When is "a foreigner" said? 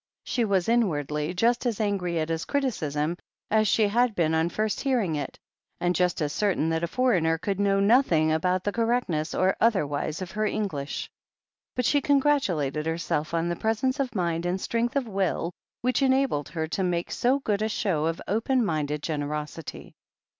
6.83-7.37